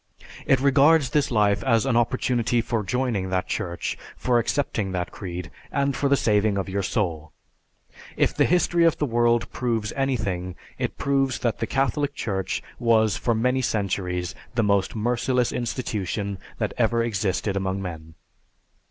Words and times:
It 0.47 0.59
regards 0.59 1.11
this 1.11 1.29
life 1.29 1.63
as 1.63 1.85
an 1.85 1.95
opportunity 1.95 2.59
for 2.59 2.81
joining 2.83 3.29
that 3.29 3.47
Church, 3.47 3.99
for 4.17 4.39
accepting 4.39 4.93
that 4.93 5.11
creed, 5.11 5.51
and 5.71 5.95
for 5.95 6.09
the 6.09 6.15
saving 6.17 6.57
of 6.57 6.67
your 6.67 6.81
soul. 6.81 7.33
If 8.17 8.33
the 8.33 8.45
history 8.45 8.83
of 8.83 8.97
the 8.97 9.05
world 9.05 9.51
proves 9.51 9.93
anything, 9.95 10.55
if 10.79 10.97
proves 10.97 11.37
that 11.41 11.59
the 11.59 11.67
Catholic 11.67 12.15
Church 12.15 12.63
was 12.79 13.15
for 13.15 13.35
many 13.35 13.61
centuries 13.61 14.33
the 14.55 14.63
most 14.63 14.95
merciless 14.95 15.51
institution 15.51 16.39
that 16.57 16.73
ever 16.79 17.03
existed 17.03 17.55
among 17.55 17.79
men. 17.83 18.15